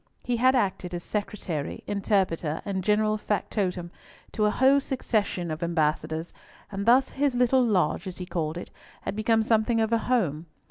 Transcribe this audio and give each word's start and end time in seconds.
He 0.23 0.37
had 0.37 0.55
acted 0.55 0.95
as 0.95 1.03
secretary, 1.03 1.83
interpreter, 1.85 2.63
and 2.65 2.83
general 2.83 3.19
factotum, 3.19 3.91
to 4.31 4.45
a 4.45 4.49
whole 4.49 4.79
succession 4.79 5.51
of 5.51 5.61
ambassadors, 5.61 6.33
and 6.71 6.87
thus 6.87 7.11
his 7.11 7.35
little 7.35 7.63
loge, 7.63 8.07
as 8.07 8.17
he 8.17 8.25
called 8.25 8.57
it, 8.57 8.71
had 9.01 9.15
become 9.15 9.43
something 9.43 9.79
of 9.79 9.93
a 9.93 9.99
home. 9.99 10.47